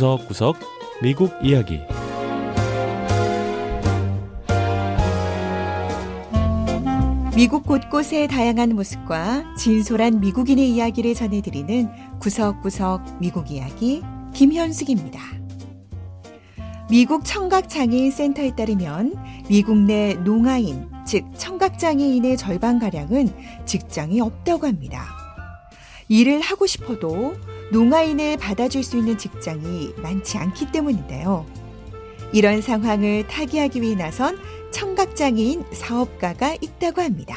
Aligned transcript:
구석구석 0.00 0.56
미국 1.02 1.30
이야기 1.42 1.78
미국 7.36 7.66
곳곳의 7.66 8.28
다양한 8.28 8.74
모습과 8.74 9.56
진솔한 9.56 10.20
미국인의 10.20 10.70
이야기를 10.70 11.12
전해드리는 11.12 12.18
구석구석 12.18 13.20
미국 13.20 13.50
이야기 13.50 14.02
김현숙입니다. 14.32 15.20
미국 16.88 17.22
청각장애인 17.26 18.10
센터에 18.10 18.56
따르면 18.56 19.16
미국 19.50 19.76
내 19.76 20.14
농아인, 20.14 20.88
즉 21.06 21.26
청각장애인의 21.36 22.38
절반가량은 22.38 23.28
직장이 23.66 24.22
없다고 24.22 24.66
합니다. 24.66 25.04
일을 26.08 26.40
하고 26.40 26.66
싶어도 26.66 27.34
농아인을 27.72 28.36
받아줄 28.36 28.82
수 28.82 28.98
있는 28.98 29.16
직장이 29.16 29.92
많지 30.02 30.38
않기 30.38 30.72
때문인데요. 30.72 31.46
이런 32.32 32.60
상황을 32.60 33.26
타개하기 33.28 33.80
위해 33.82 33.94
나선 33.94 34.38
청각장애인 34.72 35.64
사업가가 35.72 36.56
있다고 36.60 37.00
합니다. 37.02 37.36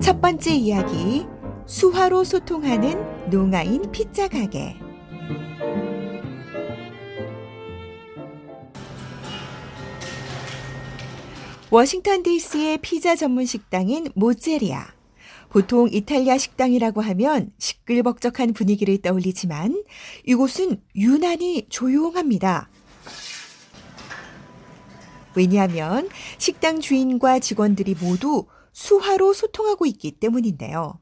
첫 0.00 0.20
번째 0.20 0.54
이야기, 0.54 1.26
수화로 1.66 2.24
소통하는 2.24 3.30
농아인 3.30 3.90
피자 3.92 4.26
가게. 4.26 4.76
워싱턴 11.70 12.22
DC의 12.22 12.78
피자 12.78 13.14
전문 13.14 13.44
식당인 13.44 14.08
모제리아. 14.14 14.86
보통 15.50 15.86
이탈리아 15.90 16.38
식당이라고 16.38 17.02
하면 17.02 17.52
시끌벅적한 17.58 18.54
분위기를 18.54 18.96
떠올리지만 19.02 19.84
이곳은 20.24 20.80
유난히 20.96 21.66
조용합니다. 21.68 22.70
왜냐하면 25.34 26.08
식당 26.38 26.80
주인과 26.80 27.40
직원들이 27.40 27.96
모두 28.00 28.46
수화로 28.72 29.34
소통하고 29.34 29.84
있기 29.84 30.12
때문인데요. 30.12 30.98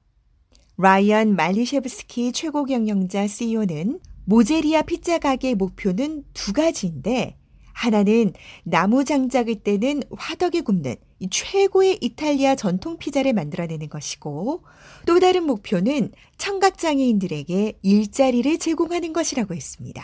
라이언 0.78 1.36
말리셰브스키 1.36 2.32
최고 2.32 2.64
경영자 2.64 3.28
CEO는 3.28 4.00
모제리아 4.24 4.82
피자 4.82 5.18
가게의 5.18 5.54
목표는 5.54 6.24
두 6.34 6.52
가지인데 6.52 7.36
하나는 7.76 8.32
나무 8.64 9.04
장작을 9.04 9.56
떼는 9.56 10.02
화덕에 10.16 10.62
굽는 10.62 10.96
최고의 11.30 11.98
이탈리아 12.00 12.54
전통 12.54 12.96
피자를 12.96 13.34
만들어내는 13.34 13.90
것이고 13.90 14.62
또 15.04 15.20
다른 15.20 15.44
목표는 15.44 16.10
청각 16.38 16.78
장애인들에게 16.78 17.74
일자리를 17.82 18.58
제공하는 18.58 19.12
것이라고 19.12 19.54
했습니다. 19.54 20.02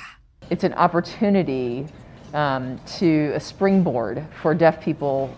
It's 0.50 0.64
an 0.64 0.74
opportunity 0.74 1.86
um, 2.34 2.78
to 2.98 3.08
a 3.32 3.36
springboard 3.36 4.22
for 4.40 4.56
deaf 4.56 4.78
people 4.78 5.30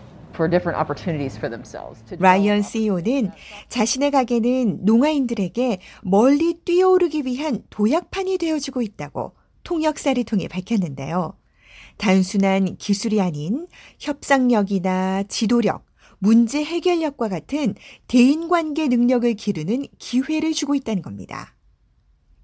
라이언. 2.18 2.62
CEO는 2.62 3.30
자신의 3.68 4.10
가게는 4.10 4.84
농아인들에게 4.84 5.78
멀리 6.02 6.54
뛰어오르기 6.64 7.22
위한 7.24 7.62
도약판이 7.70 8.38
되어주고 8.38 8.82
있다고 8.82 9.36
통역사를 9.62 10.24
통해 10.24 10.48
밝혔는데요. 10.48 11.34
단순한 11.96 12.76
기술이 12.76 13.20
아닌 13.20 13.66
협상력이나 13.98 15.24
지도력, 15.24 15.86
문제 16.18 16.64
해결력과 16.64 17.28
같은 17.28 17.74
대인관계 18.08 18.88
능력을 18.88 19.32
기르는 19.34 19.86
기회를 19.98 20.52
주고 20.52 20.74
있다는 20.74 21.02
겁니다. 21.02 21.54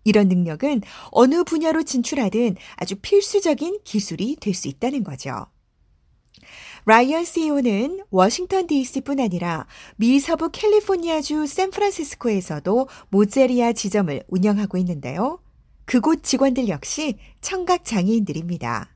이런 0.04 0.28
능력은 0.28 0.82
어느 1.10 1.44
분야로 1.44 1.82
진출하든 1.82 2.56
아주 2.76 2.96
필수적인 2.96 3.80
기술이 3.84 4.36
될 4.40 4.54
수 4.54 4.68
있다는 4.68 5.04
거죠. 5.04 5.46
라이언 6.86 7.24
CEO는 7.24 8.00
워싱턴 8.10 8.66
DC뿐 8.66 9.20
아니라 9.20 9.66
미 9.96 10.18
서부 10.18 10.50
캘리포니아주 10.50 11.46
샌프란시스코에서도 11.46 12.88
모제리아 13.10 13.72
지점을 13.72 14.22
운영하고 14.28 14.78
있는데요. 14.78 15.40
그곳 15.84 16.22
직원들 16.22 16.68
역시 16.68 17.16
청각 17.40 17.84
장애인들입니다. 17.84 18.90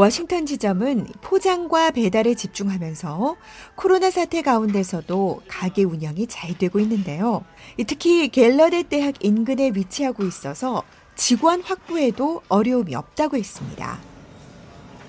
워싱턴 0.00 0.46
지점은 0.46 1.08
포장과 1.20 1.90
배달에 1.90 2.34
집중하면서 2.34 3.36
코로나 3.74 4.10
사태 4.10 4.40
가운데서도 4.40 5.42
가게 5.46 5.82
운영이 5.82 6.26
잘 6.26 6.56
되고 6.56 6.80
있는데요. 6.80 7.44
특히 7.86 8.28
갤러데 8.28 8.84
대학 8.84 9.22
인근에 9.22 9.72
위치하고 9.74 10.24
있어서 10.24 10.84
직원 11.16 11.60
확보에도 11.60 12.40
어려움이 12.48 12.94
없다고 12.94 13.36
했습니다. 13.36 13.98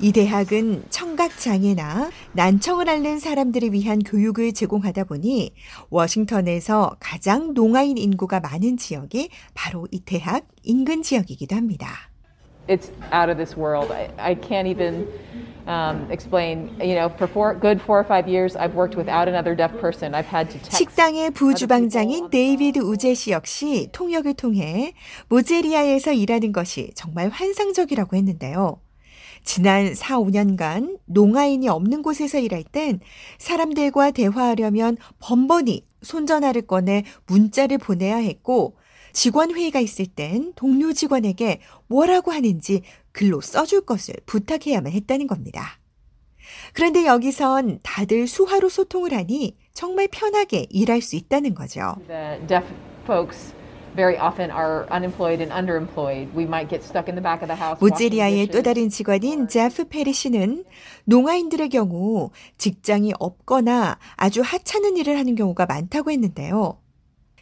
이 0.01 0.11
대학은 0.11 0.83
청각 0.89 1.39
장애나 1.39 2.11
난청을 2.33 2.89
앓는 2.89 3.19
사람들을 3.19 3.71
위한 3.71 3.99
교육을 3.99 4.51
제공하다 4.51 5.05
보니 5.05 5.53
워싱턴에서 5.89 6.97
가장 6.99 7.53
농아인 7.53 7.97
인구가 7.97 8.41
많은 8.41 8.75
지역이 8.75 9.29
바로 9.53 9.87
이 9.89 10.01
대학 10.01 10.45
인근 10.63 11.01
지역이기도 11.01 11.55
합니다. 11.55 12.10
It's 12.67 12.91
out 13.11 13.29
of 13.29 13.37
this 13.37 13.57
world. 13.57 13.91
I, 13.91 14.09
I 14.17 14.35
can't 14.35 14.67
even 14.67 15.07
um, 15.67 16.09
explain. 16.11 16.69
You 16.79 16.95
know, 16.95 17.09
for 17.09 17.27
four, 17.27 17.55
good 17.55 17.81
four 17.81 17.99
or 17.99 18.03
five 18.03 18.27
years, 18.27 18.55
I've 18.55 18.75
worked 18.75 18.95
without 18.95 19.27
another 19.27 19.55
deaf 19.55 19.71
person. 19.79 20.13
I've 20.13 20.27
had 20.27 20.49
to 20.51 20.57
text. 20.59 20.77
식당의 20.77 21.31
부주방장인 21.31 22.29
데이비드 22.29 22.79
우제 22.79 23.13
씨 23.13 23.31
역시 23.31 23.89
통역을 23.91 24.35
통해 24.35 24.93
모제리아에서 25.29 26.13
일하는 26.13 26.51
것이 26.51 26.91
정말 26.95 27.29
환상적이라고 27.29 28.15
했는데요. 28.15 28.79
지난 29.43 29.93
4, 29.95 30.19
5년간 30.19 30.99
농아인이 31.05 31.67
없는 31.67 32.03
곳에서 32.03 32.37
일할 32.37 32.63
땐 32.63 32.99
사람들과 33.39 34.11
대화하려면 34.11 34.97
번번이 35.19 35.85
손전화를 36.03 36.63
꺼내 36.63 37.03
문자를 37.25 37.77
보내야 37.77 38.17
했고 38.17 38.75
직원 39.13 39.53
회의가 39.53 39.79
있을 39.79 40.05
땐 40.05 40.53
동료 40.55 40.93
직원에게 40.93 41.61
뭐라고 41.87 42.31
하는지 42.31 42.81
글로 43.11 43.41
써줄 43.41 43.81
것을 43.81 44.15
부탁해야만 44.25 44.91
했다는 44.91 45.27
겁니다. 45.27 45.79
그런데 46.73 47.05
여기선 47.05 47.79
다들 47.83 48.27
수화로 48.27 48.69
소통을 48.69 49.13
하니 49.13 49.57
정말 49.73 50.07
편하게 50.11 50.67
일할 50.69 51.01
수 51.01 51.15
있다는 51.15 51.53
거죠. 51.53 51.95
모제리아의 57.79 58.47
또. 58.47 58.61
다른 58.61 58.89
직원인 58.89 59.47
제프 59.47 59.89
페리 59.89 60.13
씨는 60.13 60.63
농아인들의 61.05 61.69
경우 61.69 62.29
직장이 62.57 63.13
없거나 63.19 63.97
아주 64.15 64.41
하찮은 64.41 64.97
일을 64.97 65.17
하는 65.17 65.35
경우가 65.35 65.65
많다고 65.65 66.11
했는데요. 66.11 66.80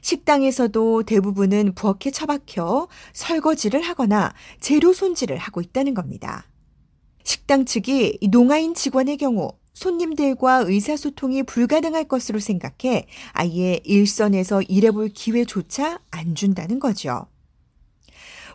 식당에서도 0.09 1.03
대부분은 1.03 1.75
부엌에 1.75 2.09
처박혀 2.11 2.87
설거지를 3.13 3.81
하거나 3.81 4.33
재료 4.59 4.91
손질을 4.91 5.37
하고 5.37 5.61
있다는 5.61 5.93
겁니다. 5.93 6.47
식당 7.23 7.65
측이 7.65 8.17
이 8.19 8.27
농아인 8.29 8.73
직원의 8.73 9.17
경우 9.17 9.51
손님들과 9.73 10.63
의사소통이 10.65 11.43
불가능할 11.43 12.05
것으로 12.05 12.39
생각해 12.39 13.05
아예 13.33 13.79
일선에서 13.83 14.63
일해볼 14.63 15.09
기회조차 15.09 15.99
안 16.09 16.33
준다는 16.33 16.79
거죠. 16.79 17.27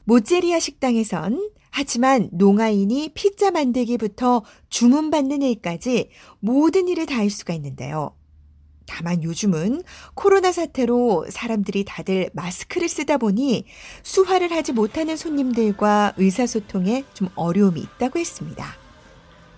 모제리아 0.03 0.59
식당에선 0.59 1.51
하지만 1.71 2.31
농아인이 2.33 3.13
피자 3.15 3.53
만들기부터 3.53 4.43
주문받는 4.71 5.43
일까지 5.43 6.11
모든 6.41 6.89
일을 6.89 7.07
다 7.07 7.15
할 7.15 7.31
수가 7.31 7.55
있는데요. 7.55 8.17
다만 8.87 9.23
요즘은 9.23 9.83
코로나 10.15 10.53
사태로 10.53 11.27
사람들이 11.31 11.85
다들 11.85 12.31
마스크를 12.33 12.89
쓰다 12.89 13.17
보니 13.17 13.65
수화를 14.03 14.53
하지 14.53 14.73
못하는 14.73 15.17
손님들과 15.17 16.13
의사소통에 16.17 17.05
좀 17.15 17.29
어려움이 17.35 17.81
있다고 17.81 18.19
했습니다. 18.19 18.67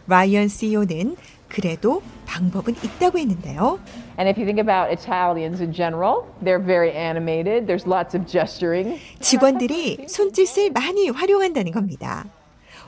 라이언 0.07 0.49
CEO는 0.49 1.17
그래도 1.49 2.03
방법은 2.27 2.75
있다고 2.83 3.19
했는데요. 3.19 3.81
And 4.19 4.29
if 4.29 4.39
you 4.39 4.47
think 4.47 4.59
about 4.61 4.91
Italians 4.91 5.61
in 5.61 5.73
general, 5.73 6.25
they're 6.43 6.65
very 6.65 6.91
animated. 6.91 7.67
There's 7.67 7.87
lots 7.87 8.17
of 8.17 8.27
gesturing. 8.27 9.01
직원들이 9.21 10.07
손짓을 10.09 10.71
많이 10.71 11.09
활용한다는 11.09 11.73
겁니다. 11.73 12.25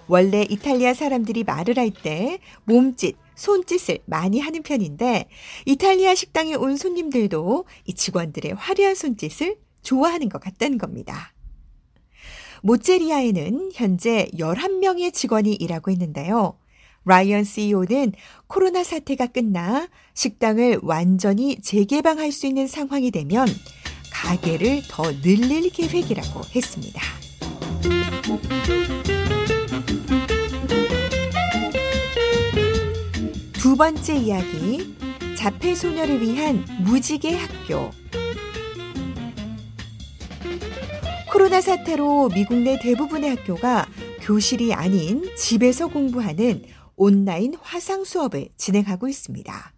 원래 0.09 0.43
이탈리아 0.49 0.95
사람들이 0.95 1.45
말을 1.45 1.77
할 1.77 1.91
때 1.91 2.39
몸짓, 2.65 3.17
손짓을 3.39 4.01
많이 4.05 4.41
하는 4.41 4.63
편인데 4.63 5.29
이탈리아 5.65 6.15
식당에 6.15 6.55
온 6.55 6.77
손님들도 6.77 7.65
이 7.87 7.95
직원들의 7.95 8.55
화려한 8.55 8.95
손짓을 8.95 9.57
좋아하는 9.83 10.29
것 10.29 10.41
같다는 10.41 10.77
겁니다. 10.77 11.33
모제리아에는 12.63 13.71
현재 13.73 14.29
11명의 14.37 15.15
직원이 15.15 15.55
일하고 15.55 15.93
있는데요. 15.93 16.59
라이언 17.05 17.45
CEO는 17.45 18.13
코로나 18.49 18.83
사태가 18.83 19.29
끝나 19.29 19.89
식당을 20.15 20.81
완전히 20.83 21.61
재개방할 21.61 22.33
수 22.33 22.47
있는 22.47 22.67
상황이 22.67 23.11
되면 23.13 23.47
가게를 24.13 24.83
더 24.89 25.05
늘릴 25.23 25.71
계획이라고 25.71 26.43
했습니다. 26.55 27.01
번째 33.79 34.17
이야기, 34.17 34.97
자폐 35.37 35.77
소녀를 35.77 36.21
위한 36.21 36.65
무지개 36.83 37.37
학교. 37.37 37.93
코로나 41.31 41.61
사태로 41.61 42.31
미국 42.31 42.57
내 42.57 42.77
대부분의 42.81 43.37
학교가 43.37 43.87
교실이 44.23 44.75
아닌 44.75 45.31
집에서 45.37 45.87
공부하는 45.87 46.65
온라인 46.97 47.55
화상 47.63 48.03
수업을 48.03 48.49
진행하고 48.57 49.07
있습니다. 49.07 49.73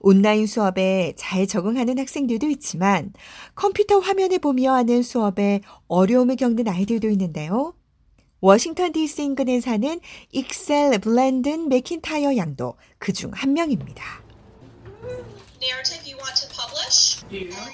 온라인 0.00 0.46
수업에 0.46 1.14
잘 1.16 1.46
적응하는 1.46 1.98
학생들도 1.98 2.46
있지만 2.50 3.14
컴퓨터 3.54 4.00
화면을 4.00 4.38
보며 4.38 4.74
하는 4.74 5.02
수업에 5.02 5.62
어려움을 5.86 6.36
겪는 6.36 6.68
아이들도 6.68 7.08
있는데요. 7.08 7.77
워싱턴 8.40 8.92
DC 8.92 9.22
인근에 9.24 9.60
사는 9.60 10.00
익셀 10.32 10.98
블랜든 10.98 11.68
맥킨타이어 11.68 12.36
양도 12.36 12.74
그 12.98 13.12
중 13.12 13.30
한 13.32 13.52
명입니다. 13.52 14.04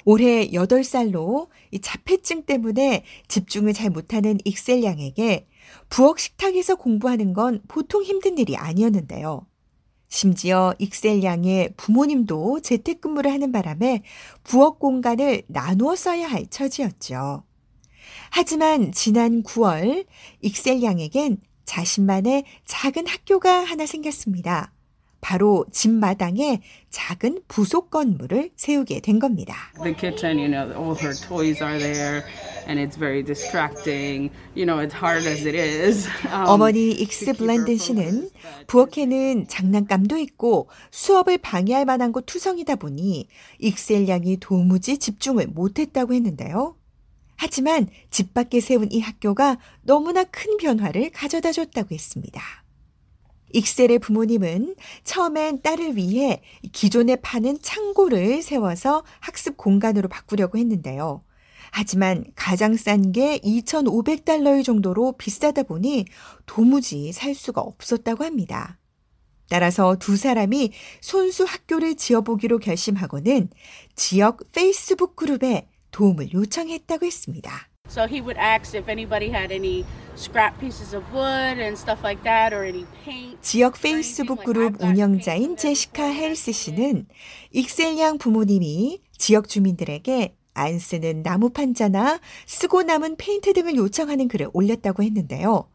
올해 0.05 0.47
8살로 0.49 1.47
이 1.71 1.79
자폐증 1.79 2.43
때문에 2.45 3.03
집중을 3.27 3.73
잘 3.73 3.89
못하는 3.89 4.37
익셀 4.43 4.83
양에게 4.83 5.47
부엌 5.89 6.19
식탁에서 6.19 6.75
공부하는 6.75 7.33
건 7.33 7.61
보통 7.67 8.03
힘든 8.03 8.37
일이 8.37 8.55
아니었는데요. 8.57 9.45
심지어 10.09 10.73
익셀 10.79 11.23
양의 11.23 11.73
부모님도 11.77 12.61
재택근무를 12.61 13.31
하는 13.31 13.51
바람에 13.51 14.03
부엌 14.43 14.79
공간을 14.79 15.43
나누어 15.47 15.95
써야 15.95 16.27
할 16.27 16.47
처지였죠. 16.47 17.43
하지만 18.29 18.91
지난 18.91 19.43
9월 19.43 20.05
익셀 20.41 20.83
양에겐 20.83 21.37
자신만의 21.65 22.45
작은 22.65 23.07
학교가 23.07 23.63
하나 23.63 23.85
생겼습니다. 23.85 24.71
바로 25.25 25.65
집 25.71 25.89
마당에 25.89 26.61
작은 26.91 27.41
부속 27.47 27.89
건물을 27.89 28.51
세우게 28.55 28.99
된 28.99 29.17
겁니다. 29.17 29.55
The 29.81 29.95
kitchen, 29.95 30.37
you 30.37 30.47
know, 30.47 30.71
all 30.77 30.95
her 30.95 31.15
toys 31.15 31.63
are 31.63 31.79
there 31.79 32.21
and 32.67 32.79
it's 32.79 32.95
very 32.95 33.23
distracting. 33.23 34.29
You 34.55 34.67
know, 34.67 34.77
it's 34.77 34.93
hard 34.93 35.25
as 35.25 35.47
it 35.47 35.57
is. 35.57 36.07
Um, 36.31 36.45
어머니 36.47 36.91
익스 36.91 37.33
블랜든 37.33 37.77
씨는 37.77 38.29
부엌에는 38.67 39.47
장난감도 39.47 40.15
있고 40.19 40.69
수업을 40.91 41.39
방해할 41.39 41.85
만한 41.85 42.11
곳 42.11 42.27
투성이다 42.27 42.75
보니 42.75 43.27
익셀 43.57 44.07
양이 44.07 44.37
도무지 44.37 44.99
집중을 44.99 45.47
못했다고 45.47 46.13
했는데요. 46.13 46.75
하지만 47.37 47.87
집 48.11 48.33
밖에 48.33 48.59
세운 48.59 48.91
이 48.91 48.99
학교가 48.99 49.57
너무나 49.81 50.23
큰 50.23 50.57
변화를 50.57 51.09
가져다 51.11 51.51
줬다고 51.51 51.93
했습니다. 51.93 52.41
익셀의 53.53 53.99
부모님은 53.99 54.75
처음엔 55.03 55.61
딸을 55.61 55.95
위해 55.95 56.41
기존에 56.73 57.15
파는 57.15 57.59
창고를 57.61 58.41
세워서 58.41 59.03
학습 59.19 59.55
공간으로 59.55 60.09
바꾸려고 60.09 60.57
했는데요. 60.57 61.23
하지만 61.71 62.23
가장 62.35 62.75
싼 62.75 63.11
게 63.11 63.39
2,500달러의 63.39 64.63
정도로 64.63 65.13
비싸다 65.17 65.63
보니 65.63 66.05
도무지 66.45 67.11
살 67.11 67.35
수가 67.35 67.61
없었다고 67.61 68.23
합니다. 68.23 68.79
따라서 69.49 69.95
두 69.99 70.17
사람이 70.17 70.71
손수 71.01 71.43
학교를 71.43 71.95
지어보기로 71.95 72.59
결심하고는 72.59 73.49
지역 73.95 74.39
페이스북 74.53 75.15
그룹에 75.15 75.67
도움을 75.95 76.33
요청했다고 76.33 77.05
했습니다. 77.05 77.69
So 77.87 78.03
he 78.03 78.19
would 78.19 78.37
ask 78.37 78.77
if 78.77 78.89
anybody 78.89 79.29
had 79.29 79.53
any 79.53 79.85
scrap 80.17 80.59
pieces 80.59 80.93
of 80.93 81.05
wood 81.13 81.61
and 81.61 81.77
stuff 81.77 82.01
like 82.03 82.21
that 82.23 82.53
or 82.53 82.65
any 82.65 82.85
paint. 83.05 83.39
지역 83.41 83.79
페이스북 83.79 84.43
그룹 84.43 84.81
운영자인 84.81 85.55
제시카 85.55 86.03
헬스 86.03 86.51
씨는 86.51 87.07
익셀 87.51 87.97
양 87.99 88.17
부모님이 88.17 89.03
지역 89.17 89.47
주민들에게 89.47 90.35
안 90.53 90.79
쓰는 90.79 91.23
나무 91.23 91.49
판자나 91.51 92.19
쓰고 92.45 92.83
남은 92.83 93.15
페인트 93.15 93.53
등을 93.53 93.75
요청하는 93.75 94.27
글을 94.27 94.49
올렸다고 94.51 95.03
했는데요. 95.03 95.69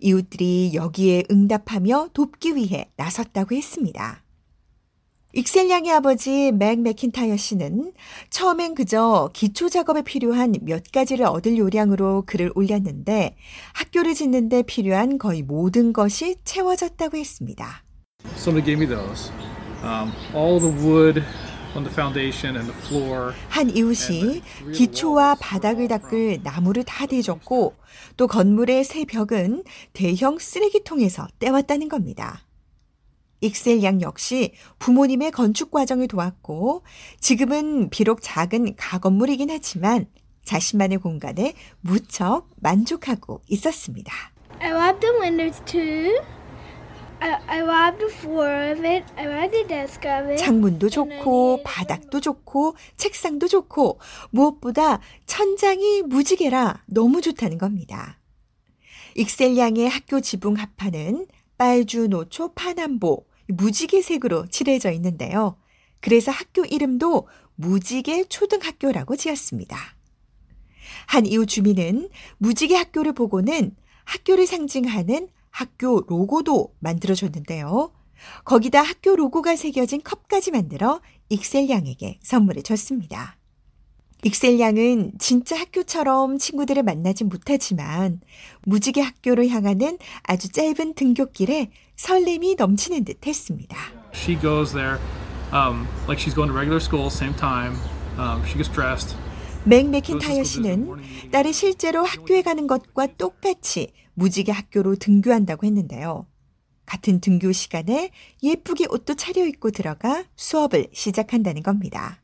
이웃들이 0.00 0.72
여기에 0.74 1.24
응답하며 1.30 2.08
돕기 2.14 2.56
위해 2.56 2.90
나섰다고 2.96 3.54
했습니다. 3.54 4.24
익셀 5.32 5.70
양의 5.70 5.92
아버지 5.92 6.50
맥 6.50 6.80
맥킨타이어 6.80 7.36
씨는 7.36 7.92
처음엔 8.30 8.74
그저 8.74 9.30
기초 9.32 9.68
작업에 9.68 10.02
필요한 10.02 10.54
몇 10.62 10.82
가지를 10.92 11.26
얻을 11.26 11.56
요량으로 11.56 12.24
글을 12.26 12.50
올렸는데 12.56 13.36
학교를 13.74 14.14
짓는데 14.14 14.62
필요한 14.62 15.18
거의 15.18 15.42
모든 15.42 15.92
것이 15.92 16.36
채워졌다고 16.44 17.16
했습니다. 17.16 17.84
Somebody 18.36 18.64
gave 18.64 18.82
me 18.82 18.88
those. 18.88 19.32
Um, 19.84 20.12
all 20.34 20.60
the 20.60 20.74
wood. 20.84 21.22
한 23.48 23.70
이웃이 23.70 24.42
기초와 24.74 25.36
바닥을 25.36 25.86
닦을 25.86 26.40
나무를 26.42 26.82
다 26.82 27.06
대줬고 27.06 27.74
또 28.16 28.26
건물의 28.26 28.82
새 28.82 29.04
벽은 29.04 29.62
대형 29.92 30.40
쓰레기통에서 30.40 31.28
떼왔다는 31.38 31.88
겁니다. 31.88 32.40
익셀 33.40 33.82
양 33.82 34.00
역시 34.02 34.52
부모님의 34.78 35.30
건축 35.30 35.70
과정을 35.70 36.08
도왔고 36.08 36.82
지금은 37.20 37.90
비록 37.90 38.20
작은 38.22 38.76
가건물이긴 38.76 39.50
하지만 39.50 40.06
자신만의 40.44 40.98
공간에 40.98 41.54
무척 41.80 42.48
만족하고 42.56 43.42
있었습니다. 43.48 44.12
I 44.60 44.72
robbed 44.72 45.00
the 45.00 45.18
windows 45.20 45.62
too. 45.64 46.20
I, 47.20 47.32
I 47.46 47.96
the 47.98 48.12
floor 48.12 48.72
of 48.72 48.86
it. 48.86 49.04
I 49.16 49.26
the 49.50 49.66
desk 49.66 50.08
of 50.08 50.28
it. 50.28 50.38
창문도 50.38 50.88
좋고 50.88 51.62
바닥도 51.64 52.20
좋고 52.20 52.76
책상도 52.96 53.46
좋고 53.46 54.00
무엇보다 54.30 55.00
천장이 55.26 56.02
무지개라 56.02 56.82
너무 56.86 57.20
좋다는 57.20 57.58
겁니다. 57.58 58.18
익셀 59.16 59.56
양의 59.56 59.88
학교 59.88 60.20
지붕 60.20 60.54
합판은 60.54 61.26
빨주 61.58 62.08
노초 62.08 62.54
파남보 62.54 63.26
무지개색으로 63.52 64.46
칠해져 64.48 64.90
있는데요. 64.92 65.56
그래서 66.00 66.30
학교 66.30 66.64
이름도 66.64 67.28
무지개 67.56 68.24
초등학교라고 68.24 69.16
지었습니다. 69.16 69.76
한 71.06 71.26
이웃 71.26 71.46
주민은 71.46 72.08
무지개 72.38 72.76
학교를 72.76 73.12
보고는 73.12 73.76
학교를 74.04 74.46
상징하는 74.46 75.28
학교 75.50 76.00
로고도 76.08 76.74
만들어줬는데요. 76.78 77.92
거기다 78.44 78.82
학교 78.82 79.16
로고가 79.16 79.56
새겨진 79.56 80.02
컵까지 80.02 80.50
만들어 80.50 81.00
익셀 81.28 81.68
양에게 81.68 82.18
선물을 82.22 82.62
줬습니다. 82.62 83.39
익셀 84.22 84.60
양은 84.60 85.12
진짜 85.18 85.58
학교처럼 85.58 86.38
친구들을 86.38 86.82
만나지 86.82 87.24
못하지만 87.24 88.20
무지개 88.64 89.00
학교로 89.00 89.46
향하는 89.48 89.98
아주 90.22 90.50
짧은 90.50 90.94
등굣길에 90.94 91.70
설렘이 91.96 92.56
넘치는 92.56 93.04
듯 93.04 93.26
했습니다. 93.26 93.76
She 94.14 94.38
goes 94.38 94.72
there 94.72 94.98
um, 95.52 95.86
like 96.06 96.18
she's 96.18 96.34
going 96.34 96.50
to 96.50 96.54
regular 96.54 96.80
school, 96.80 97.06
same 97.06 97.34
time. 97.34 97.76
Um, 98.18 98.42
she 98.44 98.56
gets 98.56 98.70
dressed. 98.72 99.16
맥 99.64 99.88
맥킨타이어 99.88 100.44
씨는 100.44 101.30
딸이 101.30 101.52
실제로 101.52 102.02
학교에 102.02 102.42
가는 102.42 102.66
것과 102.66 103.08
똑같이 103.18 103.92
무지개 104.14 104.52
학교로 104.52 104.96
등교한다고 104.96 105.66
했는데요. 105.66 106.26
같은 106.86 107.20
등교 107.20 107.52
시간에 107.52 108.10
예쁘게 108.42 108.86
옷도 108.90 109.14
차려입고 109.14 109.70
들어가 109.70 110.24
수업을 110.34 110.88
시작한다는 110.92 111.62
겁니다. 111.62 112.19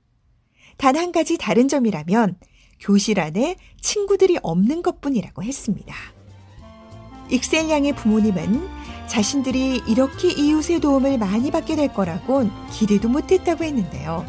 단 0.76 0.96
한 0.96 1.12
가지 1.12 1.36
다른 1.38 1.68
점이라면 1.68 2.36
교실 2.80 3.20
안에 3.20 3.56
친구들이 3.80 4.38
없는 4.42 4.82
것 4.82 5.00
뿐이라고 5.00 5.42
했습니다. 5.42 5.94
익셀 7.30 7.70
양의 7.70 7.94
부모님은 7.94 8.68
자신들이 9.08 9.82
이렇게 9.86 10.30
이웃의 10.30 10.80
도움을 10.80 11.18
많이 11.18 11.50
받게 11.50 11.76
될 11.76 11.92
거라곤 11.92 12.50
기대도 12.72 13.08
못했다고 13.08 13.64
했는데요. 13.64 14.24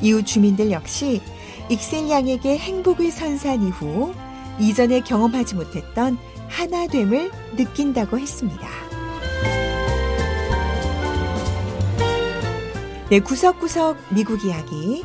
이웃 0.00 0.24
주민들 0.26 0.70
역시 0.70 1.20
익셀 1.68 2.08
양에게 2.10 2.58
행복을 2.58 3.10
선사한 3.10 3.62
이후 3.68 4.14
이전에 4.58 5.00
경험하지 5.00 5.54
못했던 5.54 6.18
하나됨을 6.48 7.30
느낀다고 7.56 8.18
했습니다. 8.18 8.68
네, 13.10 13.20
구석구석 13.20 13.96
미국 14.14 14.44
이야기. 14.44 15.04